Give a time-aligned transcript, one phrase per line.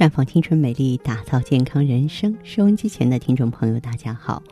[0.00, 2.34] 绽放青春美丽，打造健康人生。
[2.42, 4.42] 收音机前的听众朋友，大家好，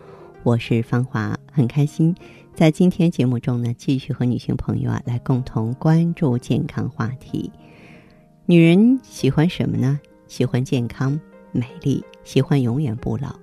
[0.43, 2.15] 我是芳华，很开心
[2.55, 7.51] 在今天节目中呢，继续和女性朋友啊来共同关注健康话题。
[8.45, 9.99] 女人喜欢什么呢？
[10.27, 11.19] 喜欢健康、
[11.51, 13.35] 美丽，喜欢永远不老。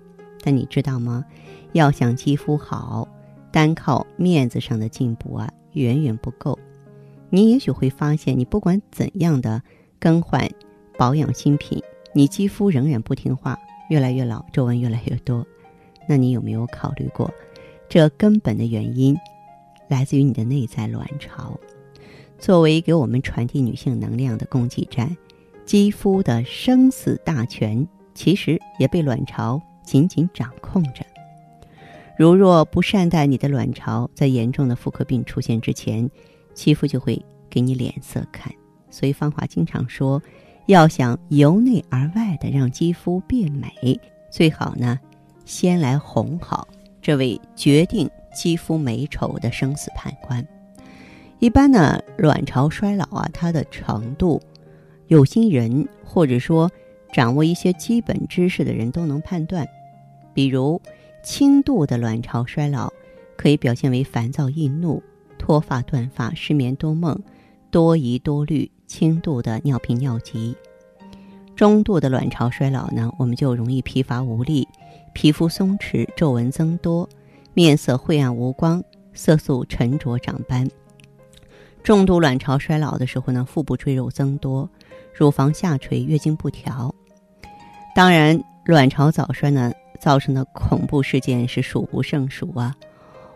[0.44, 1.26] 但你知道吗？
[1.74, 3.08] 要想肌肤好，
[3.52, 6.60] 单靠面子上的进步啊，远远不够。
[7.32, 9.60] 你也许会发现，你不管怎样的
[10.00, 10.48] 更换。
[10.98, 11.84] 保养新品，
[12.18, 15.46] 你肌肤仍然不听话，越来越老，皱纹越来越多。
[16.08, 17.30] 那你有没有考虑过，
[17.90, 19.14] 这根本的原因
[19.90, 21.60] 来自于你的内在卵巢？
[22.40, 25.18] 作为给我们传递女性能量的供给站，
[25.66, 31.06] 肌肤的生死大权其实也被卵巢紧紧掌控着。
[32.18, 36.10] 如若不善待你的卵巢，在严重的妇科病出现之前，
[36.54, 38.54] 肌肤就会给你脸色看。
[38.90, 40.22] 所以芳华经常说。
[40.68, 44.00] 要想由内而外的让肌肤变美，
[44.32, 45.00] 最好呢，
[45.46, 46.68] 先来哄好
[47.02, 50.46] 这位决定肌肤美丑的生死判官。
[51.38, 54.42] 一般呢，卵巢衰老啊，它的程度，
[55.08, 56.72] 有心人或者说
[57.14, 59.68] 掌握一些基本知识的人都能判断。
[60.34, 60.82] 比如，
[61.24, 62.92] 轻度的卵巢衰老
[63.38, 65.04] 可以表现为烦躁易怒、
[65.38, 67.22] 脱发断发、失眠多梦、
[67.76, 68.72] 多疑多虑。
[68.88, 70.56] 轻度的尿频尿急，
[71.58, 74.66] 中度的卵巢衰老呢，我们就容易疲乏无力，
[75.14, 77.10] 皮肤松弛，皱纹增多，
[77.54, 78.82] 面色晦暗无光，
[79.14, 80.70] 色素沉着长斑。
[81.84, 84.70] 重度卵巢衰老的时候呢，腹部赘肉增多，
[85.14, 86.96] 乳房下垂，月经不调。
[87.94, 92.74] 当然，卵巢早衰呢造成的恐怖事件是数不胜数啊，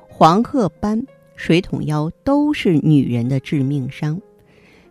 [0.08, 4.18] 黄褐斑、水桶腰都是女人的致命伤。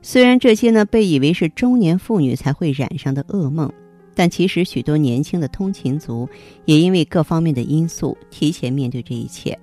[0.00, 3.70] 虽然这些呢被以为是中年妇女才会染上的噩梦，
[4.14, 6.28] 但其实许多年轻的通勤族
[6.64, 9.58] 也因为各方面的因素提前面对这一切。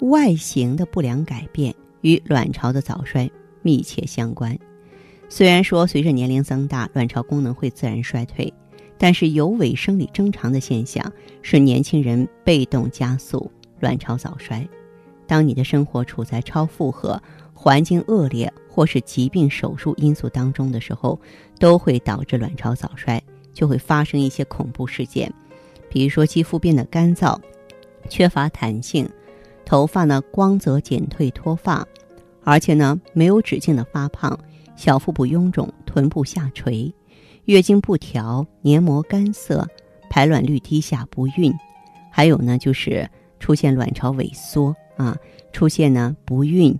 [0.00, 3.30] 外形的不良改变与卵巢的早衰
[3.62, 4.58] 密切相关。
[5.28, 8.52] 虽然说随着年龄增大，卵巢功能会自然衰退，
[8.98, 14.68] 但是有违生理正常的现象是年轻人被动加速卵巢早衰。
[15.26, 17.20] 当你的生活处在超负荷、
[17.54, 18.52] 环境恶劣。
[18.68, 21.18] 或是疾病、手术因素当中的时候，
[21.58, 23.18] 都会导致卵巢早衰，
[23.54, 25.32] 就会发生一些恐怖事件，
[25.88, 27.40] 比如说肌肤变得干燥、
[28.10, 29.08] 缺乏弹性，
[29.64, 31.88] 头发呢光泽减退、脱发，
[32.44, 34.38] 而且呢没有止境的发胖，
[34.76, 36.94] 小腹部臃肿、臀部下垂，
[37.46, 39.66] 月经不调、黏膜干涩、
[40.10, 41.50] 排卵率低下、不孕，
[42.10, 43.08] 还有呢就是
[43.40, 45.16] 出现卵巢萎缩啊，
[45.52, 46.76] 出现呢不孕。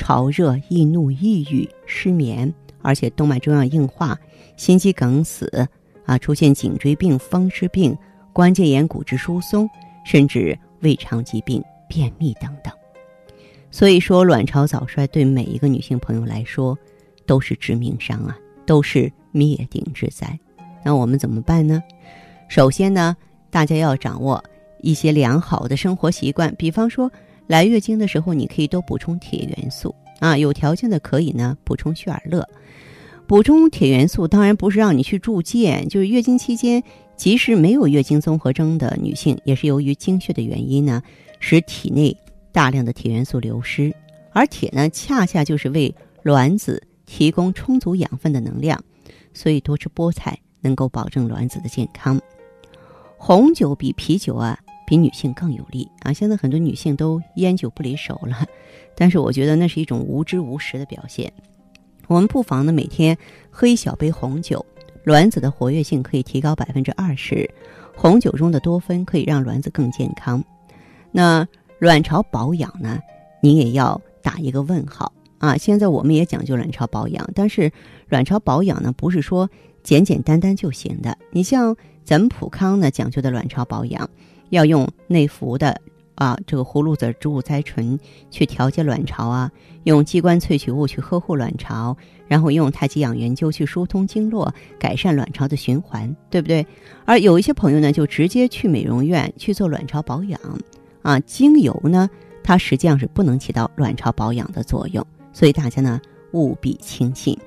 [0.00, 4.16] 潮热、易怒、抑郁、失眠，而且动脉粥样硬化、
[4.56, 5.68] 心肌梗死
[6.06, 7.98] 啊，出现颈椎病、风湿病、
[8.32, 9.68] 关节炎、骨质疏松，
[10.04, 12.72] 甚至胃肠疾病、便秘等等。
[13.72, 16.78] 所以说，卵巢早衰对每一个女性朋友来说
[17.26, 20.38] 都是致命伤啊，都是灭顶之灾。
[20.84, 21.82] 那我们怎么办呢？
[22.48, 23.16] 首先呢，
[23.50, 24.44] 大家要掌握
[24.80, 27.10] 一些良好的生活习惯，比方说。
[27.48, 32.46] 来月经的时候，你可以多补充铁元素啊，有条件的可以呢补充血尔乐。
[33.26, 36.82] 补充铁元素当然不是让你去铸剑，就是月经期间，
[37.16, 41.02] 即使没有月经综合征的女性，也是由于经血的原因呢，
[41.40, 42.14] 使体内
[42.52, 43.90] 大量的铁元素流失。
[44.32, 48.78] 而铁呢，恰恰就是为卵子提供充足养分的能量，
[49.32, 52.20] 所以多吃菠菜能够保证卵子的健康。
[53.16, 54.58] 红酒比啤酒啊。
[54.88, 56.14] 比女性更有利啊！
[56.14, 58.46] 现在很多女性都烟酒不离手了，
[58.96, 61.30] 但是我觉得那是一种无知无识的表现。
[62.06, 63.14] 我们不妨呢每天
[63.50, 64.64] 喝一小杯红酒，
[65.04, 67.50] 卵子的活跃性可以提高百分之二十，
[67.94, 70.42] 红酒中的多酚可以让卵子更健康。
[71.12, 71.46] 那
[71.78, 72.98] 卵巢保养呢，
[73.42, 75.54] 您也要打一个问号啊！
[75.58, 77.70] 现在我们也讲究卵巢保养，但是
[78.08, 79.50] 卵巢保养呢不是说
[79.82, 81.14] 简简单单就行的。
[81.30, 81.76] 你像
[82.08, 84.08] 咱们普康呢讲究的卵巢保养。
[84.48, 85.78] 要用内服的
[86.14, 88.00] 啊，这个葫芦籽植物甾醇
[88.30, 89.52] 去调节卵巢啊，
[89.84, 91.94] 用鸡冠萃取物去呵护卵巢，
[92.26, 96.66] 然后用太极养元灸去疏通经络，改善卵巢的循环，对不对？
[97.04, 100.40] 而有一些朋友呢，就直接去美容院去做卵巢保养
[101.02, 102.08] 啊，精油呢，
[102.42, 106.00] 它实际上是不能起到卵巢保养的作用，所以大家呢
[106.32, 107.38] 务必清醒。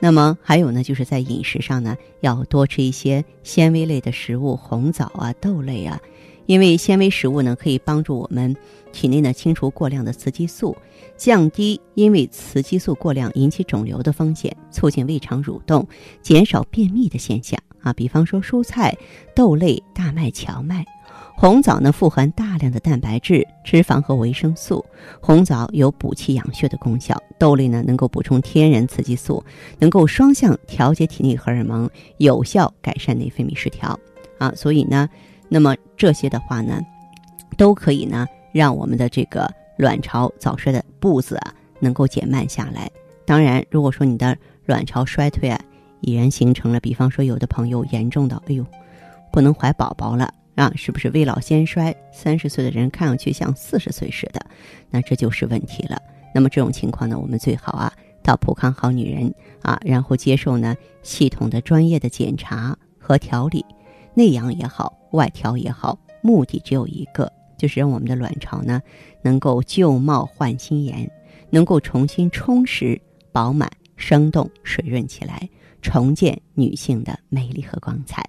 [0.00, 6.00] 那么还有呢，就是在饮食上呢，要多吃一些纤维类的食物，红枣啊、豆类啊。
[6.46, 8.56] 因为纤维食物呢，可以帮助我们
[8.90, 10.74] 体内呢清除过量的雌激素，
[11.16, 15.86] 降低因为雌激素过量引起肿瘤的风险，促进胃肠蠕动，
[16.22, 17.60] 减少便秘的现象。
[17.80, 18.96] 啊，比方说蔬菜、
[19.34, 20.84] 豆类、大麦、荞麦。
[21.40, 24.84] 红枣呢，富含大量的蛋白质、脂肪和维生素。
[25.20, 27.16] 红枣有补气养血的功效。
[27.38, 29.44] 豆类呢，能够补充天然雌激素，
[29.78, 33.96] 能够双向调节体内荷尔蒙，有效改善内分泌失调。
[34.38, 35.08] 啊，所以呢，
[35.48, 36.80] 那么这些的话呢，
[37.56, 42.90] 都可以呢，让我们的这个卵巢早衰的步子啊，能够减慢下来。
[43.24, 44.36] 当然，如果说你的
[44.66, 45.60] 卵巢衰退啊，
[46.00, 48.66] 已然形成了，比方说有的朋友严重到，哎呦，
[49.30, 50.34] 不能怀宝宝了。
[50.58, 51.94] 啊，是不是未老先衰？
[52.12, 54.44] 三十岁的人看上去像四十岁似的，
[54.90, 56.02] 那这就是问题了。
[56.34, 57.92] 那么这种情况呢，我们最好啊
[58.24, 59.32] 到普康好女人
[59.62, 63.64] 啊，然后接受呢系统的专业的检查和调理，
[64.14, 68.82] 内养也好，外调也好，目的只有一个，就是让我们的卵巢呢
[69.22, 71.08] 能够旧貌换新颜，
[71.50, 73.00] 能够重新充实、
[73.30, 75.48] 饱满、生动、水润起来，
[75.80, 78.28] 重建女性的美丽和光彩。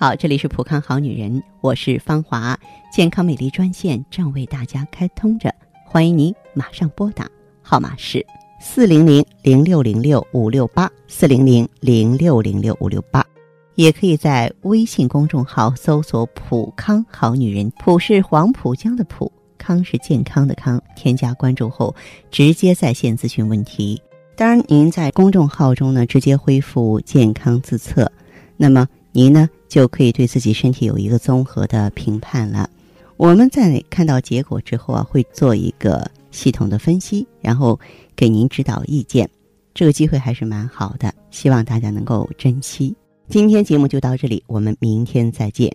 [0.00, 2.56] 好，这里是普康好女人，我是芳华，
[2.92, 5.52] 健康美丽专线正为大家开通着，
[5.84, 7.28] 欢迎您马上拨打，
[7.62, 8.24] 号码是
[8.60, 13.26] 四零零零六零六五六八四零零零六零六五六八，
[13.74, 21.92] 也可以在微信公众号搜索“普康好女人”，普是黄浦江的浦，康是健康的康，添加关注后
[22.30, 24.00] 直接在线咨询问题。
[24.36, 28.08] 当然，您在公众号中呢直接恢复健康自测，
[28.56, 29.50] 那么您呢？
[29.68, 32.68] 就可以对自己身体有一个综合的评判了。
[33.16, 37.78] 我们在看到结果之后啊，会做一个系统的分析，然后
[38.16, 39.28] 给您指导意见。
[39.74, 42.94] 这个机会还是蛮好的，希望大家能够珍惜。
[43.28, 45.72] 今天节目就到这里，我们明天再见。